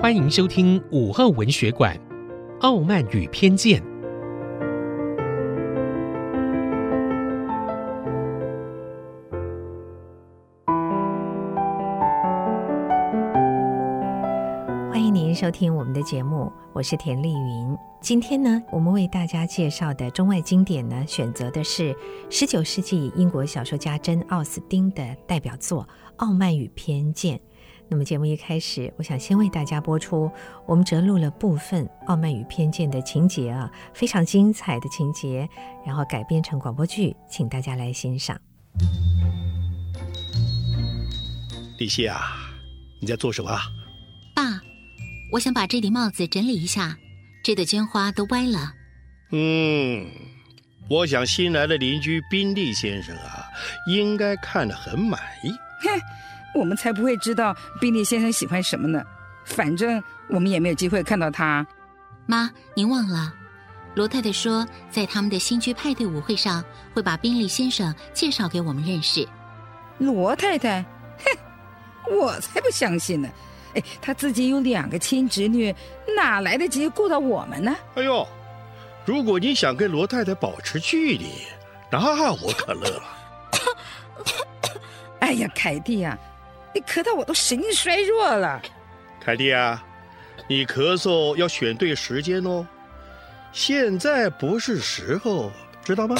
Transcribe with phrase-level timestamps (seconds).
[0.00, 1.96] 欢迎收听午后文学馆
[2.60, 3.82] 《傲慢与偏见》。
[14.88, 17.76] 欢迎您收听我们的节目，我是田丽云。
[18.00, 21.92] 今天呢，我们为大家介绍的中外经典呢，选择的是
[22.30, 25.82] 十九世纪英国小说家珍·奥斯汀的代表作
[26.18, 27.36] 《傲慢与偏见》。
[27.90, 30.30] 那么节目一开始，我想先为大家播出
[30.66, 35.48] 我们摘录了部分《傲慢与偏见》的情节啊，非常精彩的情节，
[35.86, 38.38] 然后改编成广播剧，请大家来欣赏。
[41.78, 42.20] 丽西啊，
[43.00, 43.50] 你在做什么？
[44.34, 44.60] 爸，
[45.32, 46.98] 我想把这顶帽子整理一下，
[47.42, 48.74] 这朵绢花都歪了。
[49.32, 50.06] 嗯，
[50.90, 53.46] 我想新来的邻居宾利先生啊，
[53.86, 55.48] 应该看得很满意。
[55.80, 56.27] 哼。
[56.54, 59.02] 我们才不会知道宾利先生喜欢什么呢，
[59.44, 61.66] 反正我们也没有机会看到他。
[62.26, 63.32] 妈，您忘了，
[63.94, 66.64] 罗太太说在他们的新居派对舞会上
[66.94, 69.26] 会把宾利先生介绍给我们认识。
[69.98, 70.82] 罗太太，
[71.24, 73.28] 哼，我才不相信呢！
[73.74, 75.74] 哎，他自己有两个亲侄女，
[76.16, 77.74] 哪来得及顾到我们呢？
[77.94, 78.26] 哎呦，
[79.04, 81.30] 如果你想跟罗太太保持距离，
[81.90, 83.02] 那我可乐了。
[85.20, 86.18] 哎呀，凯蒂呀！
[86.74, 88.60] 你咳到我都神经衰弱了，
[89.20, 89.82] 凯蒂啊，
[90.46, 92.66] 你咳嗽要选对时间哦，
[93.52, 95.50] 现在不是时候，
[95.84, 96.16] 知道吗？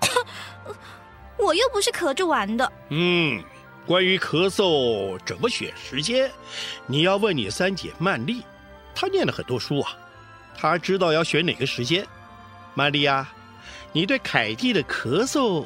[1.38, 2.72] 我又不是咳着玩的。
[2.88, 3.42] 嗯，
[3.86, 6.30] 关于咳嗽怎么选时间，
[6.86, 8.42] 你要问你三姐曼丽，
[8.94, 9.96] 她念了很多书啊，
[10.56, 12.04] 她知道要选哪个时间。
[12.74, 13.32] 曼丽啊，
[13.92, 15.64] 你对凯蒂的咳嗽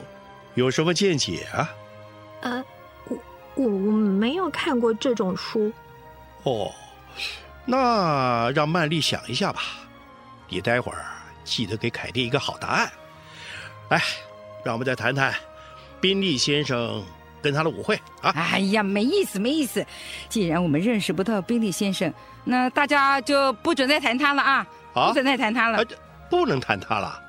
[0.55, 1.72] 有什么见解啊？
[2.42, 2.64] 呃。
[3.64, 5.72] 我没有看过这种书。
[6.44, 6.72] 哦，
[7.64, 9.61] 那让曼丽想一下吧。
[10.48, 11.05] 你待会儿
[11.44, 12.90] 记得给凯蒂一个好答案。
[13.90, 14.01] 来，
[14.64, 15.34] 让我们再谈谈
[16.01, 17.05] 宾利先生
[17.42, 18.30] 跟他的舞会啊。
[18.30, 19.84] 哎呀，没意思，没意思。
[20.29, 22.13] 既然我们认识不到宾利先生，
[22.45, 24.67] 那大家就不准再谈他了啊！
[24.95, 25.84] 啊，不准再谈他了，啊，
[26.30, 27.23] 不能谈他了。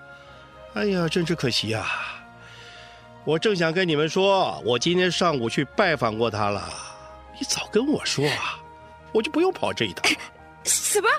[0.75, 2.10] 哎呀，真是可惜啊。
[3.23, 6.69] 我正想跟你们说，我今天上午去拜访过他了。
[7.39, 8.59] 你早跟我说啊，
[9.13, 10.11] 我就不用跑这一趟。
[10.63, 11.09] 什么？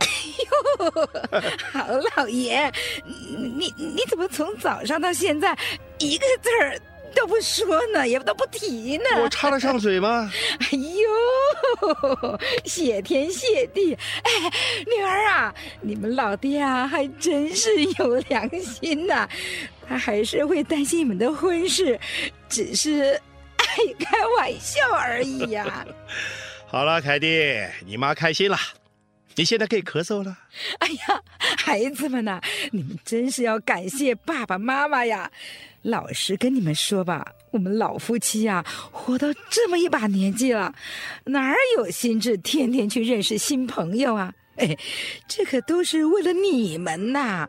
[0.00, 0.06] 哎
[0.44, 1.40] 呦，
[1.72, 2.70] 好老爷，
[3.04, 5.56] 你你怎么从早上到现在
[5.98, 6.78] 一个字儿
[7.14, 9.04] 都不说呢，也都不提呢？
[9.22, 10.30] 我插得上嘴吗？
[10.60, 13.94] 哎呦，谢天谢地！
[14.22, 14.30] 哎，
[14.86, 19.28] 女儿啊，你们老爹啊，还真是有良心呐、啊。
[19.88, 21.98] 他还是会担心你们的婚事，
[22.48, 23.20] 只是
[23.56, 23.66] 爱
[23.98, 25.86] 开玩笑而已呀。
[26.66, 28.58] 好了，凯蒂，你妈开心了，
[29.36, 30.36] 你现在可以咳嗽了。
[30.80, 31.22] 哎呀，
[31.56, 32.40] 孩子们呐，
[32.72, 35.30] 你们真是要感谢爸爸妈妈呀！
[35.82, 40.74] 老实跟你们说吧，我们老夫妻呀，活到这么一把年纪了，
[41.24, 44.34] 哪有心智天天去认识新朋友啊？
[44.56, 44.76] 哎，
[45.28, 47.48] 这可都是为了你们呐。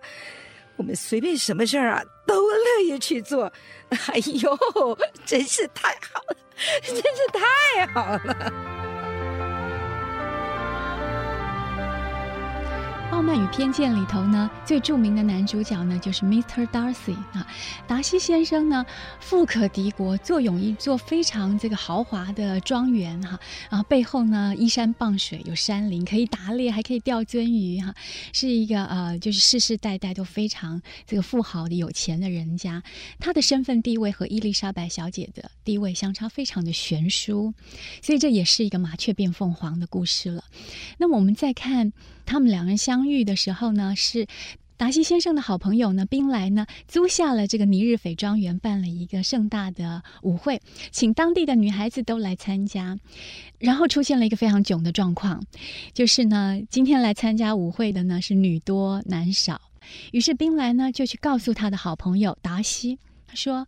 [0.75, 3.51] 我们随便什么事儿啊，都乐意去做。
[3.89, 6.35] 哎呦，真是太好了，
[6.85, 7.01] 真是
[7.33, 8.51] 太好了。
[13.27, 16.65] 《傲与偏见》里头呢，最著名的男主角呢，就是 Mr.
[16.67, 17.45] Darcy 啊，
[17.85, 18.85] 达西先生呢，
[19.19, 23.37] 富可敌国，坐拥一座非常这个豪华的庄园哈，
[23.69, 27.93] 然后背后呢依山傍水，有山林可以打猎，还可以钓鳟鱼哈，
[28.31, 32.81] 是一个呃，就是世世代代都非常这个富豪的有钱的人家。
[33.19, 37.53] 他的身份地位和伊丽莎白小姐的地位相差非常的悬殊，
[38.01, 40.45] 所以这也是一个麻雀变凤凰的故事了。
[40.97, 41.91] 那么我们再看。
[42.29, 44.27] 他们两人相遇的时候呢，是
[44.77, 50.61] 达西先生的好朋友呢，宾莱呢租下了这个尼日斐庄园，办了一个盛大的舞会，
[50.91, 52.97] 请当地的女孩子都来参加。
[53.57, 55.43] 然后出现了一个非常囧的状况，
[55.93, 59.59] 就是呢，今天来参加舞会的呢是女多男少。
[60.11, 63.67] 于是宾莱呢就去告诉他的好朋友达西，他说：“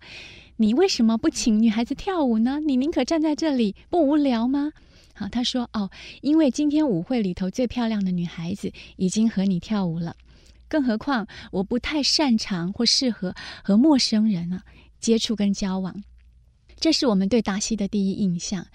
[0.58, 2.60] 你为什么不请女孩子跳舞呢？
[2.60, 4.74] 你宁可站在这里，不无聊吗？”
[5.20, 10.16] 好，他说：“哦，因为今天舞会里头最漂亮的女孩子已经和你跳舞了，
[10.70, 14.64] 更何况我不太擅长或适合和陌生人啊
[15.02, 16.04] 接触跟交往。”
[16.80, 18.66] 这是我们对达西的第一印象，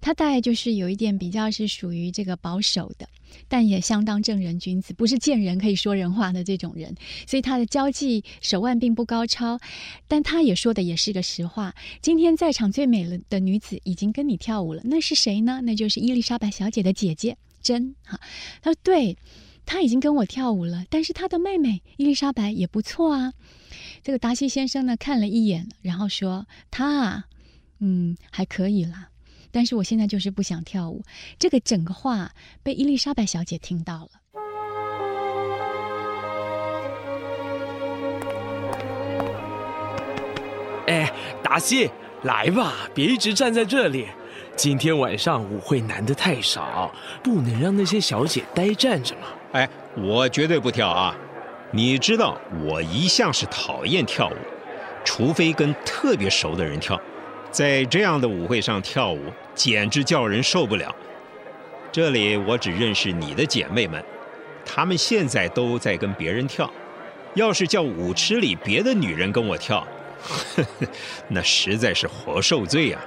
[0.00, 3.08] 他大概就是有一点比较是属于这个保守的，
[3.48, 6.94] 但也相当正人君子，不是见人可以说人话的这种人。
[7.26, 9.58] 所以他的交际手腕并不高超，
[10.08, 11.74] 但他也说的也是个实话。
[12.00, 15.60] 今天在场最美的女子已经跟你跳舞了，那是谁呢？
[15.62, 18.20] 那就是伊丽莎白小姐的姐姐珍哈。
[18.60, 19.16] 他说对，
[19.64, 23.32] 他已经跟我跳舞了，但是他的妹妹伊丽莎白也不错啊。
[24.02, 27.24] 这个达西先生呢看了一眼，然后说他啊，
[27.84, 29.08] 嗯，还可以啦。
[29.50, 31.02] 但是我现在就是不想跳舞。
[31.38, 32.30] 这个整个话
[32.62, 34.10] 被伊丽莎白小姐听到了。
[40.86, 41.12] 哎，
[41.42, 41.90] 达西，
[42.22, 44.06] 来吧，别一直站在这里。
[44.54, 49.26] 今天晚上舞会男的太少，不能让那些小姐呆站着嘛。
[49.52, 51.16] 哎，我绝对不跳啊！
[51.72, 54.36] 你知道，我一向是讨厌跳舞，
[55.04, 57.00] 除非跟特别熟的人跳。
[57.52, 59.20] 在这样的舞会上跳舞，
[59.54, 60.92] 简直叫人受不了。
[61.92, 64.02] 这里我只认识你的姐妹们，
[64.64, 66.68] 她们现在都在跟别人跳。
[67.34, 69.86] 要是叫舞池里别的女人跟我跳，
[70.22, 70.86] 呵呵，
[71.28, 72.98] 那实在是活受罪呀！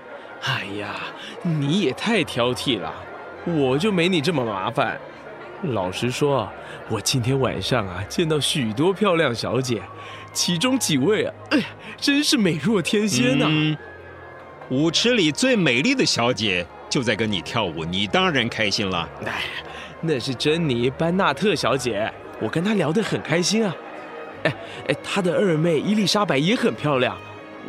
[0.44, 0.96] 哎呀，
[1.42, 2.94] 你也太挑剔了，
[3.46, 5.00] 我就没你这么麻烦。
[5.64, 6.48] 老实说，
[6.90, 9.82] 我今天晚上啊见到许多漂亮小姐，
[10.34, 11.64] 其中几位啊，哎，
[11.98, 13.50] 真是美若天仙呐、啊。
[13.52, 13.78] 嗯
[14.70, 19.08] 舞池里最美丽的小姐就在跟你跳舞，你当然开心了。
[19.24, 19.44] 哎，
[20.02, 23.76] 那是珍妮·班纳特小姐，我跟她聊得很开心啊。
[24.44, 24.56] 哎
[24.88, 27.16] 哎，她的二妹伊丽莎白也很漂亮，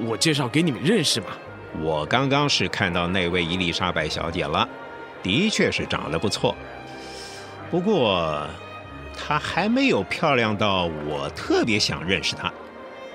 [0.07, 1.27] 我介绍给你们认识嘛。
[1.83, 4.67] 我刚刚是看到那位伊丽莎白小姐了，
[5.23, 6.57] 的确是长得不错。
[7.71, 8.47] 不过，
[9.15, 12.51] 她还没有漂亮到我特别想认识她，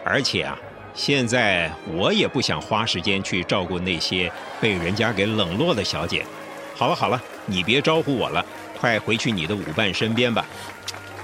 [0.06, 0.56] 而且啊。
[0.94, 6.26] 现在我也不想花时间去照顾那些被人家给冷落的小姐。
[6.76, 8.46] 好了好了，你别招呼我了，
[8.80, 10.46] 快回去你的舞伴身边吧。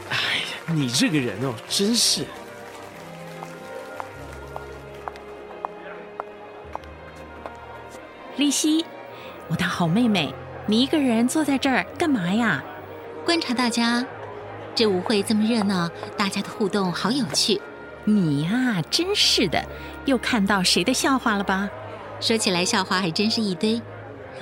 [0.09, 2.25] 哎呀，你这个人哦，真是。
[8.37, 8.85] 丽西，
[9.47, 10.33] 我的好妹妹，
[10.67, 12.63] 你一个人坐在这儿干嘛呀？
[13.25, 14.05] 观察大家，
[14.75, 17.59] 这舞会这么热闹，大家的互动好有趣。
[18.09, 19.61] 你呀，真是的，
[20.05, 21.69] 又看到谁的笑话了吧？
[22.21, 23.81] 说起来，笑话还真是一堆。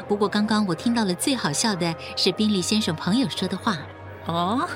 [0.08, 3.80] 不过刚刚我听到了最好笑的是宾利先生朋友说的话。
[4.28, 4.70] 哦，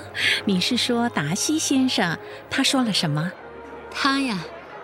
[0.46, 2.18] 你是说达西先生？
[2.50, 3.32] 他说了什么？
[3.92, 4.40] 他呀，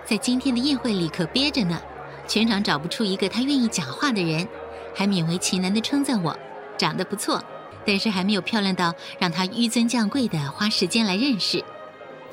[0.05, 1.81] 在今天的宴会里可憋着呢，
[2.27, 4.47] 全场找不出一个他愿意讲话的人，
[4.93, 6.37] 还勉为其难地称赞我
[6.77, 7.43] 长得不错，
[7.83, 11.65] 但是还没有漂亮到让他纡尊降贵的花时间来认识。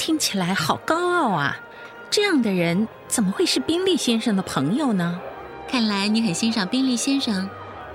[0.04, 1.60] 听起来好高傲啊！
[2.10, 5.20] 这样的人怎么会是宾利先生的朋友呢？
[5.68, 7.48] 看来你很欣赏宾利先生。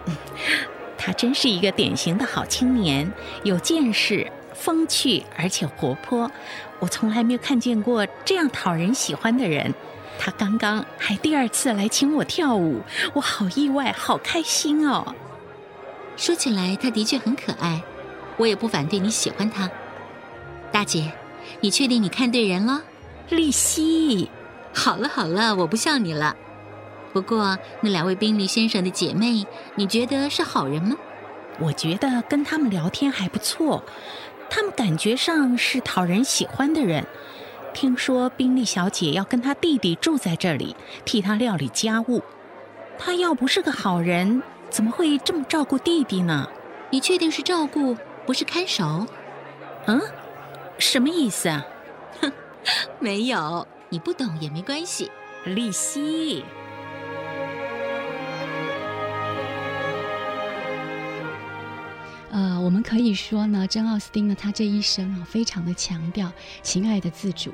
[0.06, 0.16] 嗯，
[0.98, 3.12] 他真是一个典型的好青年，
[3.44, 6.32] 有见识、风趣，而且活泼。
[6.80, 9.74] 我从来没有看见过这样讨人喜欢的人。
[10.18, 12.84] 他刚刚还第二次来请我跳舞，
[13.16, 15.14] 我好意外，好开心哦。
[16.16, 17.82] 说起来，他的确很可爱，
[18.38, 19.70] 我也不反对你喜欢他，
[20.72, 21.12] 大姐。
[21.62, 22.84] 你确定你看对人了，
[23.30, 24.30] 丽西？
[24.74, 26.36] 好了好了，我不笑你了。
[27.14, 29.46] 不过那两位宾利先生的姐妹，
[29.76, 30.96] 你觉得是好人吗？
[31.60, 33.84] 我觉得跟他们聊天还不错，
[34.50, 37.08] 他们感觉上是讨人喜欢的人。
[37.74, 42.24] 听说宾利小姐要跟她弟弟住在这里，替他料理家务。
[43.00, 46.48] 她要不是个好人，怎么会这么照顾弟弟呢？
[46.92, 49.06] 你确定是照顾，不是看守？
[49.88, 50.02] 嗯？
[50.80, 51.66] 什么意思啊？
[52.22, 52.32] 哼，
[53.00, 55.12] 没有，你不懂也没关系。
[55.46, 56.44] 利息，
[62.32, 66.32] 呃，我们可以说呢，珍奥斯汀呢，他这一生啊，非常的强调
[66.62, 67.54] 情爱的自主。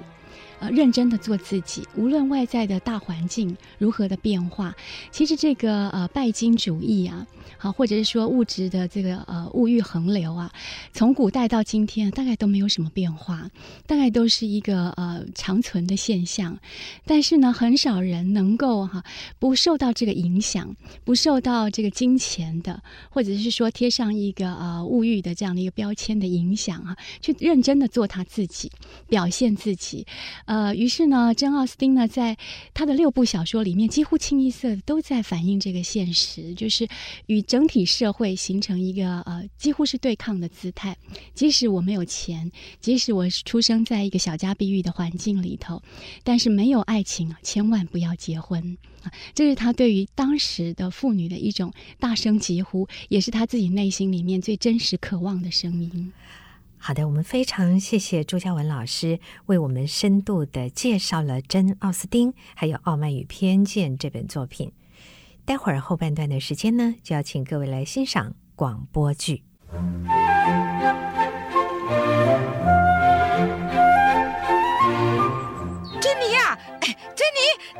[0.64, 4.74] 呃，认真的做自己，无论外在的大环境如何的变化，
[5.12, 7.28] 其实这个呃拜金主义啊，
[7.58, 10.50] 好，或者是说物质的这个呃物欲横流啊，
[10.94, 13.50] 从古代到今天大概都没有什么变化，
[13.86, 16.58] 大概都是一个呃长存的现象。
[17.06, 19.04] 但是呢，很少人能够哈、
[19.40, 28.72] 不受到这个影响，不受到这个金钱的，或者是说贴上一个呃物欲的这样的一个标签的影响啊，去认真的做他自己，
[29.10, 30.08] 表现自己。
[30.54, 32.38] 呃于是呢，珍奥斯汀呢，在
[32.76, 36.88] 他的六部小说里面，几乎清一色都在反映这个现实，就是
[37.26, 40.96] 与整体社会形成一个呃，几乎是对抗的姿态。
[41.34, 45.82] 即使我没有钱，即使我是出生在一个小家碧玉的环境里头，
[46.24, 49.12] 但是没有爱情，千万不要结婚啊！
[49.34, 56.14] 这是他对于当时的妇女的一种大声疾呼，也是他自己内心里面最真实渴望的声音。
[56.86, 64.70] 好的，我们非常谢谢朱家文老师为我们深度的介绍了真奥斯丁，还有《傲慢与偏见》这本作品。
[65.46, 69.44] 待会儿后半段的时间呢，就要请各位来欣赏广播剧。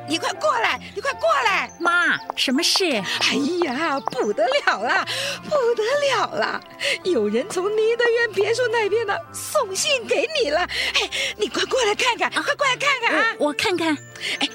[0.06, 1.72] 你快过来，你快过来！
[1.80, 2.86] 妈，什么事？
[2.86, 3.36] 哎
[3.66, 5.08] 呀，不得了了，
[5.44, 6.62] 不得了了！
[7.04, 10.60] 有人从尼德园别墅那边呢送信给你了。
[10.60, 13.36] 哎，你快过来看看，啊、快过来看看啊！
[13.40, 13.98] 我，我看看。
[14.40, 14.50] 哎，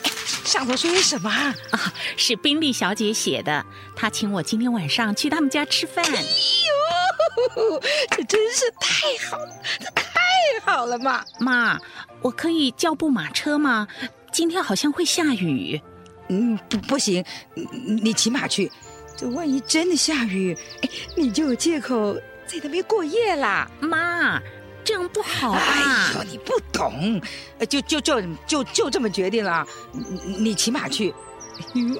[0.44, 1.54] 上头说些什么啊？
[1.72, 3.64] 啊，是宾利小姐写的，
[3.96, 6.04] 她请我今天晚上去他们家吃饭。
[6.04, 6.20] 哎
[7.56, 7.80] 呦，
[8.10, 9.62] 这真是太好了，
[10.64, 11.24] 好了嘛！
[11.38, 11.78] 妈，
[12.20, 13.88] 我可以叫部马车吗？
[14.30, 15.80] 今天好像会下雨，
[16.28, 17.66] 嗯，不不行，你
[18.02, 18.70] 你骑马去，
[19.16, 22.14] 这万一真的下雨，哎，你就有借口
[22.46, 23.70] 在那边过夜啦。
[23.80, 24.40] 妈，
[24.84, 25.60] 这样不好啊！
[25.60, 27.20] 哎呦，你不懂，
[27.68, 31.14] 就就就就就这么决定了，你你骑马去。
[31.74, 31.96] 哎呦，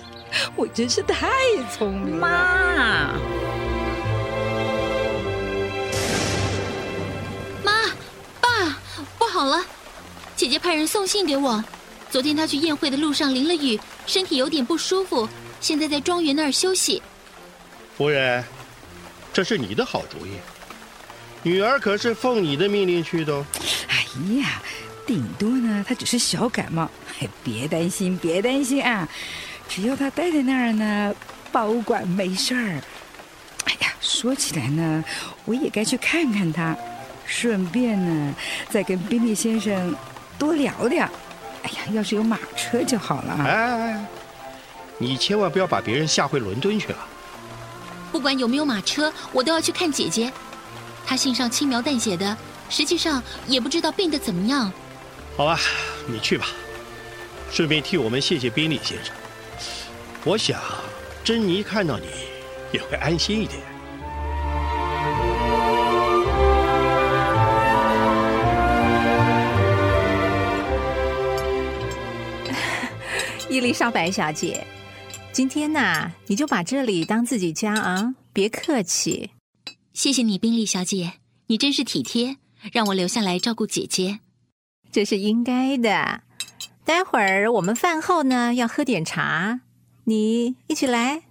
[0.56, 1.28] 我真是太
[1.76, 3.14] 聪明了，妈，
[9.36, 9.62] 好了，
[10.34, 11.62] 姐姐派人送信给我。
[12.08, 15.28] 昨天她去宴会的路上淋了雨，身体有点不舒服，
[15.60, 17.02] 现在在庄园那儿休息。
[17.98, 18.42] 夫人，
[19.34, 20.38] 这是你的好主意，
[21.42, 23.44] 女儿可是奉你的命令去的。
[23.88, 24.06] 哎
[24.40, 24.62] 呀，
[25.06, 26.90] 顶多呢，她只是小感冒，
[27.20, 29.06] 哎，别担心，别担心啊，
[29.68, 31.14] 只要她待在那儿呢，
[31.52, 32.80] 保管没事儿。
[33.66, 35.04] 哎呀，说起来呢，
[35.44, 36.74] 我也该去看看她，
[37.26, 38.34] 顺便呢，
[38.70, 39.94] 再跟宾利先生
[40.38, 41.04] 多聊聊。
[41.62, 43.34] 哎呀，要是有马车就好了。
[43.40, 44.06] 哎哎，
[44.98, 46.98] 你千万不要把别人吓回伦敦去了。
[48.12, 50.32] 不管有没有马车，我都要去看姐姐。
[51.04, 52.36] 她信上轻描淡写的，
[52.70, 54.72] 实际上也不知道病得怎么样。
[55.36, 55.58] 好吧，
[56.06, 56.46] 你去吧，
[57.50, 59.12] 顺便替我们谢谢宾利先生。
[60.24, 60.60] 我想，
[61.22, 62.06] 珍妮看到你
[62.72, 63.60] 也会安心一点。
[73.56, 74.66] 伊丽莎白小姐，
[75.32, 79.30] 今天呐，你就把这里当自己家啊，别客气。
[79.94, 81.14] 谢谢你，宾利小姐，
[81.46, 82.36] 你真是体贴，
[82.70, 84.20] 让我留下来照顾姐姐。
[84.92, 86.20] 这是应该的。
[86.84, 89.60] 待会儿我们饭后呢，要喝点茶，
[90.04, 91.22] 你一起来。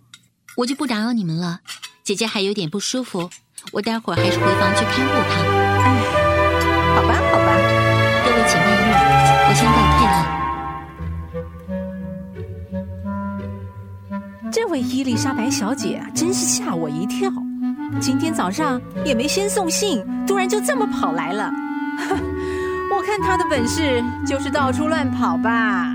[0.58, 1.60] 我就不打扰你们了。
[2.03, 3.29] 姐姐还有点不舒服，
[3.74, 5.44] 我待会儿还是回房去看护她。
[5.84, 6.01] 哎，
[6.96, 7.55] 好吧，好吧，
[14.56, 17.30] 这位伊丽莎白小姐啊，真是吓我一跳！
[18.00, 21.52] 今天早上也没先送信，突然就这么跑来了。
[22.90, 25.94] 我看她的本事就是到处乱跑吧。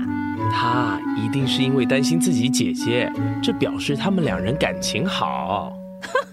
[0.53, 5.73] 她一定是因为担心自己姐姐，这表示他们两人感情好。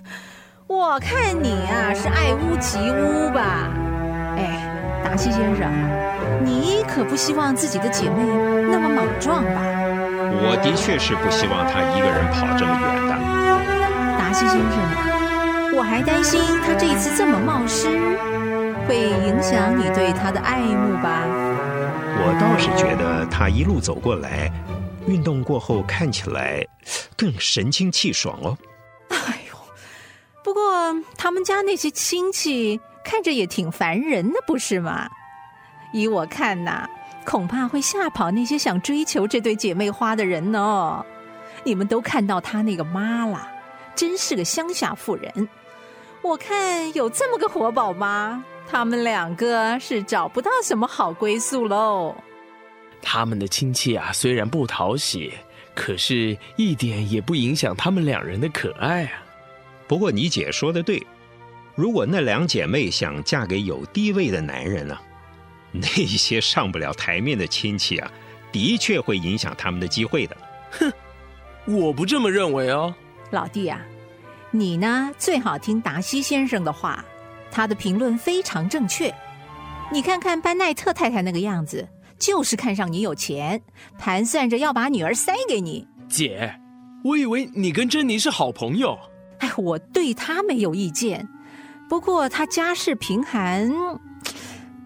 [0.68, 3.72] 我看你啊，是爱屋及乌吧？
[4.36, 5.66] 哎，达西先生，
[6.44, 8.16] 你可不希望自己的姐妹
[8.70, 9.62] 那么莽撞吧？
[10.30, 13.12] 我的确是不希望他一个人跑这么远的，
[14.18, 17.88] 达西先生，我还担心他这一次这么冒失，
[18.86, 21.24] 会影响你对他的爱慕吧？
[22.20, 24.50] 我倒是觉得他一路走过来，
[25.06, 26.66] 运动过后看起来
[27.16, 28.56] 更神清气爽哦。
[29.10, 29.56] 哎呦，
[30.42, 35.08] 不过他们家那些亲戚看着也挺烦人的，不是吗？
[35.92, 36.88] 依我看呐。
[37.28, 41.04] 恐怕会吓跑那些想追求这对姐妹花的人呢。
[41.62, 43.46] 你们都看到她那个妈了，
[43.94, 45.46] 真是个乡下妇人。
[46.22, 52.16] 我看有这么个活宝妈，他们两个是找不到什么好归宿喽。
[53.02, 55.30] 他们的亲戚啊，虽然不讨喜，
[55.74, 59.22] 可是一点也不影响他们两人的可爱啊。
[59.86, 61.06] 不过你姐说的对，
[61.74, 65.02] 如果那两姐妹想嫁给有地位的男人呢、啊？
[65.72, 68.10] 那些上不了台面的亲戚啊，
[68.50, 70.36] 的确会影响他们的机会的。
[70.70, 70.92] 哼，
[71.66, 72.94] 我不这么认为哦。
[73.30, 73.80] 老弟啊，
[74.50, 77.04] 你呢最好听达西先生的话，
[77.50, 79.14] 他的评论非常正确。
[79.92, 81.86] 你看看班奈特太太那个样子，
[82.18, 83.60] 就是看上你有钱，
[83.98, 85.86] 盘算着要把女儿塞给你。
[86.08, 86.58] 姐，
[87.04, 88.98] 我以为你跟珍妮是好朋友。
[89.40, 91.28] 哎，我对她没有意见，
[91.88, 93.70] 不过她家世贫寒。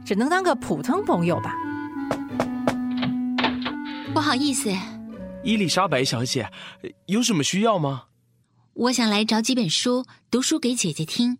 [0.04, 1.54] 只能当个普通朋友吧。
[4.12, 4.70] 不好意思，
[5.42, 6.50] 伊丽莎白小姐，
[7.06, 8.04] 有什么需要吗？
[8.74, 11.38] 我想来找几本书，读书给姐姐听。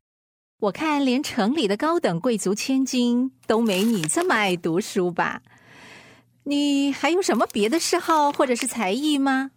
[0.60, 5.42] 我看连城里的高等贵族千金都没你这么爱读书吧？
[6.44, 9.50] 你还有什么别的嗜好或者是才艺吗？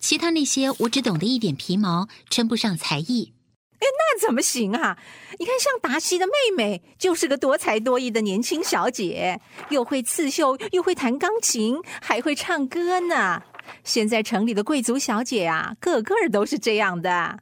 [0.00, 3.34] 其他那些我只懂得一点皮毛，称不上才艺。
[3.78, 4.98] 哎，那怎么行啊？
[5.38, 13.42] 你看，像达西的妹妹，就是个多才多艺的年轻小姐，又会刺绣，又会弹钢琴，还会唱歌呢。
[13.84, 17.38] 现在城里的贵族小姐啊，个个都是这样的。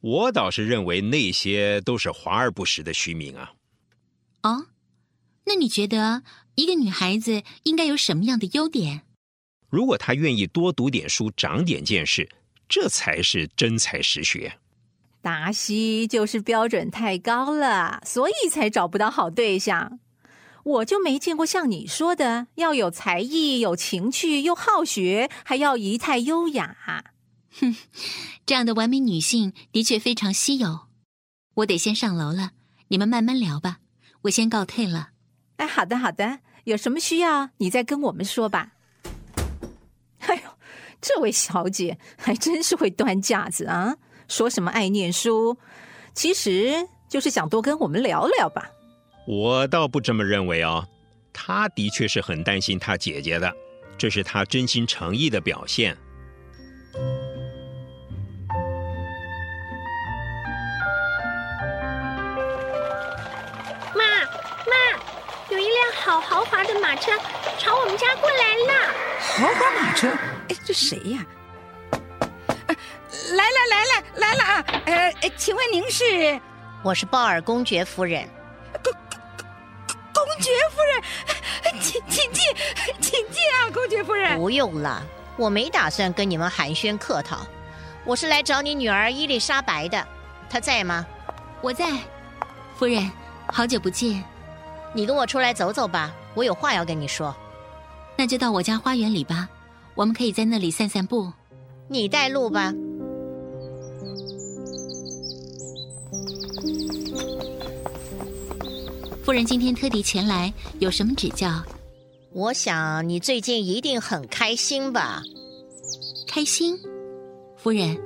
[0.00, 3.52] 我倒是认为那些都是华而不实的虚名啊。
[4.42, 4.66] 哦，
[5.44, 6.22] 那你觉得
[6.56, 9.02] 一个女孩子应该有什么样的优点？
[9.68, 12.28] 如果她愿意多读点书，长点见识，
[12.68, 14.58] 这才是真才实学。
[15.22, 19.98] 达西就是标准太高了，所以才找不到好对象。
[20.62, 26.76] 我就没见过像你说的要有才艺、有情趣、又好学，还要仪态优雅。
[27.58, 27.74] 哼，
[28.46, 30.88] 这样的完美女性的确非常稀有。
[31.54, 32.52] 我得先上楼了，
[32.88, 33.78] 你们慢慢聊吧。
[34.22, 35.10] 我先告退了。
[35.56, 38.72] 哎，好的好的，有什么需要你再跟我们说吧。
[40.20, 40.42] 哎呦，
[41.00, 43.96] 这位小姐还真是会端架子啊！
[44.30, 45.58] 说什么爱念书，
[46.14, 48.70] 其实就是想多跟我们聊聊吧。
[49.26, 50.86] 我倒不这么认为哦，
[51.32, 53.52] 他的确是很担心他姐姐的，
[53.98, 55.96] 这是他真心诚意的表现。
[63.92, 64.04] 妈
[64.64, 64.76] 妈，
[65.50, 67.10] 有一辆好豪华的马车
[67.58, 68.94] 朝我们家过来了。
[69.18, 70.08] 豪华马车？
[70.48, 71.26] 哎，这谁呀？
[73.32, 74.64] 来了来了来了啊！
[74.86, 76.40] 呃，请问您是？
[76.82, 78.28] 我是鲍尔公爵夫人。
[78.82, 78.92] 公
[80.14, 80.80] 公爵夫
[81.72, 82.42] 人， 请请进，
[83.00, 84.38] 请进啊，公爵夫人。
[84.38, 85.02] 不用了，
[85.36, 87.38] 我没打算跟你们寒暄客套。
[88.04, 90.06] 我是来找你女儿伊丽莎白的，
[90.48, 91.04] 她在吗？
[91.60, 91.86] 我在。
[92.76, 93.10] 夫人，
[93.48, 94.22] 好久不见。
[94.92, 97.34] 你跟我出来走走吧，我有话要跟你说。
[98.16, 99.48] 那就到我家花园里吧，
[99.94, 101.32] 我们可以在那里散散步。
[101.88, 102.72] 你带路吧。
[109.30, 111.62] 夫人今天特地前来，有什么指教？
[112.32, 115.22] 我想你最近一定很开心吧？
[116.26, 116.76] 开心？
[117.56, 117.96] 夫人，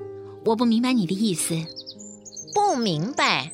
[0.44, 1.54] 我不明白你的意思。
[2.52, 3.50] 不明白？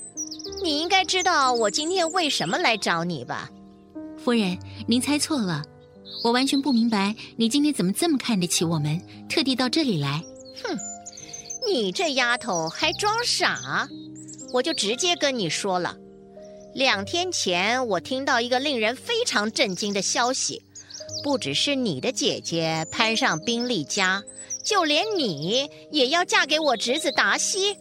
[0.64, 3.48] 你应该知道我今天为什么来找你吧？
[4.18, 5.62] 夫人，您猜错了。
[6.24, 10.20] 我完全不明白你今天怎么这么看得起我们，特地到这里来。
[10.64, 10.76] 哼，
[11.64, 13.88] 你这丫头还装傻？
[14.52, 15.96] 我就直接跟你说了。
[16.74, 20.62] 两天前，我听到一个令人非常震惊的消息，
[21.24, 24.22] 不只是你的姐姐攀上宾利家，
[24.64, 27.76] 就连你也要嫁给我侄子达西。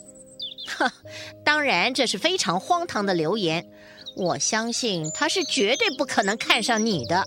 [0.67, 0.91] 哈，
[1.43, 3.65] 当然这是非常荒唐的流言，
[4.15, 7.25] 我相信他是绝对不可能看上你的。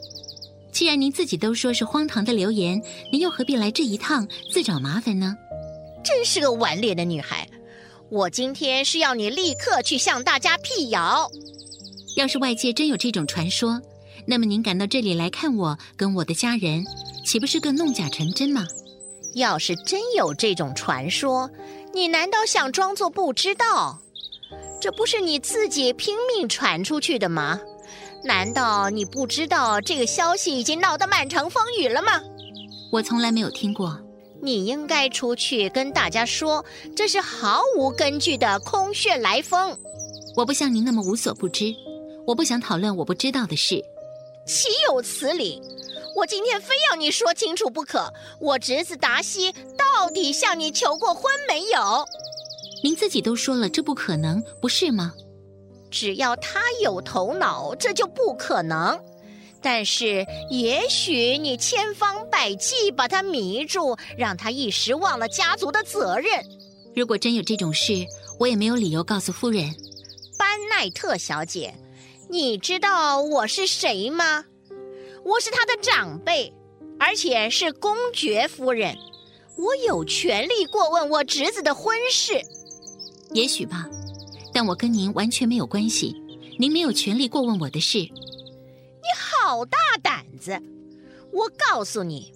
[0.73, 5.37] 既然您自己都说是荒唐的流言，您又何必来这一趟自找麻烦呢？
[6.03, 7.49] 真是个顽劣的女孩。
[8.11, 11.31] 我今天是要你立刻去向大家辟谣。
[12.17, 13.81] 要是外界真有这种传说，
[14.27, 16.85] 那么您赶到这里来看我跟我的家人，
[17.25, 18.67] 岂不是更弄假成真吗？
[19.35, 21.51] 要是真有这种传说，
[21.95, 23.99] 你难道想装作不知道？
[24.81, 27.59] 这不是你自己拼命传出去的吗？
[28.25, 32.21] 难道你不知道这个消息已经闹得满城风雨了吗？
[32.93, 33.99] 我从来没有听过。
[34.43, 39.79] 你应该出去跟大家说，这是毫无根据的空穴来风。
[40.37, 41.73] 我不像您那么无所不知，
[42.27, 43.83] 我不想讨论我不知道的事。
[44.47, 45.61] 岂有此理！
[46.17, 48.13] 我今天非要你说清楚不可。
[48.41, 52.05] 我侄子达西到底向你求过婚没有？
[52.83, 55.15] 您自己都说了，这不可能，不是吗？
[55.91, 58.99] 只要他有头脑，这就不可能。
[59.61, 66.45] 但是，也许你千方百计把他迷住，让他一时忘了家族的责任。
[66.97, 68.05] 如果真有这种事，
[68.41, 69.73] 我也没有理由告诉夫人。
[70.37, 71.73] 班奈特小姐，
[72.33, 74.47] 你知道我是谁吗？
[75.23, 76.51] 我是他的长辈，
[76.99, 78.97] 而且是公爵夫人。
[79.59, 82.41] 我有权利过问我侄子的婚事。
[83.33, 83.87] 也许吧，
[84.51, 86.17] 但我跟您完全没有关系，
[86.59, 87.99] 您没有权利过问我的事。
[87.99, 88.11] 你
[89.15, 90.59] 好大胆子！
[91.35, 92.33] 我告诉你，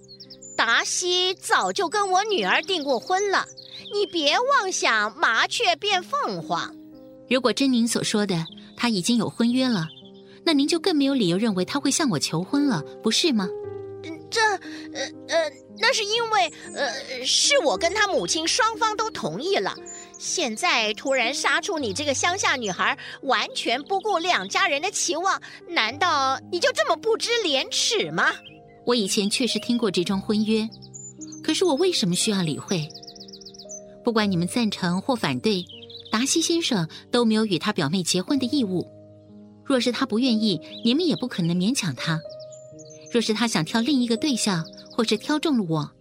[0.55, 3.47] 达西早就跟我女儿订过婚了。
[3.91, 6.75] 你别妄想麻雀变凤凰。
[7.27, 8.45] 如果真您所说的，
[8.77, 9.87] 他已经有婚约了，
[10.45, 13.49] 那您就更没有理由认为他会向我求婚了，不是吗？
[14.29, 19.73] 这，呃呃，那是因为，呃，是我跟他母亲双方都同意了。
[20.19, 28.33] 现在突然杀出你这个乡下女孩，完全不顾两家人的期望，难道你就这么不知廉耻吗？
[28.85, 30.67] 我以前确实听过这桩婚约，
[31.41, 32.87] 可是我为什么需要理会？
[34.03, 35.63] 不管你们赞成或反对，
[36.17, 38.87] 达西先生都没有与他表妹结婚的义务。
[39.63, 42.19] 若是他不愿意，你们也不可能勉强他。
[43.11, 45.91] 若是他想挑另一个对象，或是挑中了我，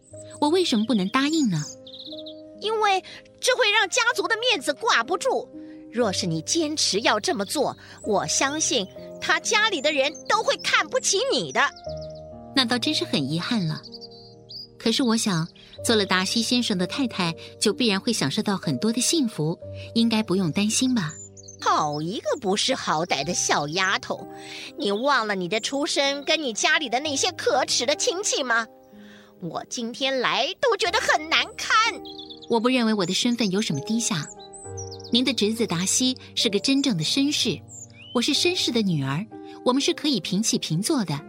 [0.41, 1.63] 我为什么不能答应呢？
[2.63, 3.05] 因为
[3.39, 5.47] 这会让家族的面子挂不住。
[5.93, 8.87] 若是你坚持要这么做，我相信
[9.21, 11.61] 他家里的人都会看不起你的。
[12.55, 13.83] 那倒真是很遗憾了。
[14.87, 15.44] 可是我想，
[15.85, 19.59] 做了达西先生的太太，就必然会享受到很多的幸福，
[19.96, 21.12] 应该不用担心吧？
[21.61, 24.25] 好一个不识好歹的小丫头！
[24.79, 28.64] 你忘了你的出身跟你家里的那些可耻的亲戚吗？
[29.40, 31.77] 我今天来都觉得很难堪。
[32.49, 34.25] 我不认为我的身份有什么低下。
[35.11, 37.61] 您的侄子达西是个真正的绅士，
[38.14, 39.27] 我是绅士的女儿，
[39.64, 41.20] 我们是可以平起平坐的。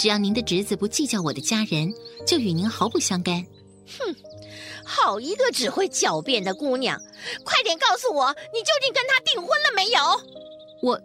[0.00, 1.92] 只要您的侄子不计较我的家人，
[2.26, 3.44] 就与您毫不相干。
[3.98, 4.16] 哼，
[4.82, 6.98] 好一个只会狡辩的姑娘！
[7.44, 10.00] 快点告诉我，你究竟跟他订婚了没有？
[10.80, 10.98] 我，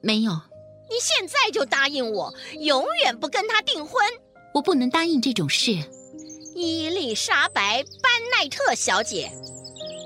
[0.00, 0.32] 没有。
[0.32, 4.04] 你现在就答应我，永远不跟他订婚。
[4.54, 5.70] 我不能答应这种事。
[6.56, 9.30] 伊丽莎白·班奈特小姐，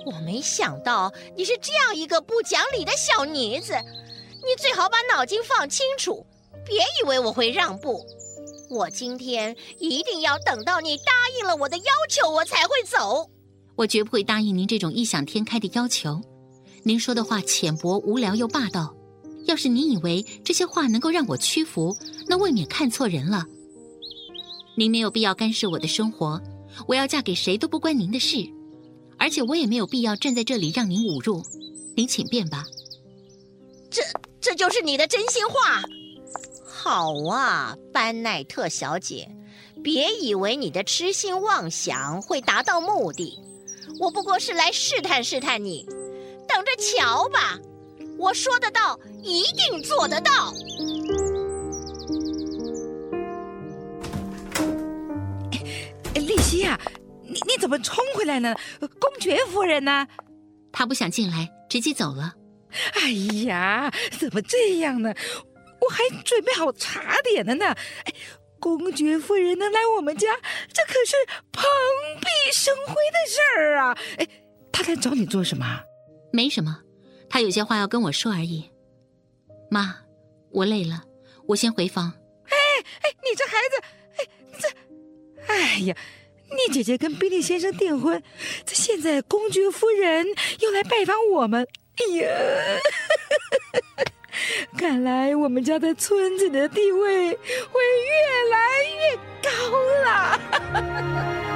[0.05, 3.73] 我没想到你是这样一个不讲理的小女子。
[3.73, 6.27] 你最好把脑筋放清楚。
[6.67, 8.05] 别以为我会让步，
[8.71, 13.31] 我今天一定要等到你答应了我的要求，我才会走。
[13.77, 16.21] 我绝不会答应您这种异想天开的要求。
[16.83, 18.95] 您说的话浅薄、无聊又霸道。
[19.47, 21.97] 要是您以为这些话能够让我屈服，
[22.27, 23.45] 那未免看错人了。
[24.77, 26.41] 您没有必要干涉我的生活，
[26.89, 28.39] 我要嫁给谁都不关您的事，
[29.19, 31.43] 而且我也没有必要站在这里让您侮辱。
[31.95, 32.65] 您请便吧。
[33.91, 34.03] 这
[34.41, 35.83] 这就是你的真心话。
[36.85, 39.27] 好啊，班奈特小姐，
[39.83, 43.39] 别以为你的痴心妄想会达到目的，
[43.99, 45.87] 我不过是来试探试探你，
[46.47, 47.59] 等着瞧吧。
[48.19, 50.53] 我说得到，一定做得到。
[55.53, 56.79] 哎，丽西呀，
[57.23, 58.55] 你你怎么冲回来呢？
[59.01, 60.07] 公爵夫人呢？
[60.71, 62.35] 她不想进来，直接走了。
[62.93, 63.09] 哎
[63.47, 65.15] 呀，怎么这样呢？
[65.85, 67.67] 我还准备好茶点了呢。
[67.67, 68.15] 哎，
[68.59, 70.37] 公爵夫人能来我们家，
[70.73, 71.17] 这可是
[71.53, 71.65] 蓬
[72.21, 73.99] 荜生辉的事儿啊！
[74.19, 74.27] 哎，
[74.73, 75.81] 她来找你做什么？
[76.33, 76.81] 没什么，
[77.29, 78.71] 她有些话要跟我说而已。
[79.71, 79.97] 妈，
[80.51, 81.03] 我累了，
[81.49, 82.13] 我先回房。
[82.49, 82.57] 哎
[83.03, 83.83] 哎，你这孩子，
[84.17, 84.27] 哎
[84.59, 85.97] 这，哎呀，
[86.51, 88.23] 你姐姐跟宾利先生订婚，
[88.65, 90.27] 这现在公爵夫人
[90.61, 91.67] 又来拜访我们，
[91.97, 92.29] 哎呀！
[94.77, 98.59] 看来我们家在村子里的地位会越来
[99.01, 99.51] 越高
[100.05, 101.54] 了。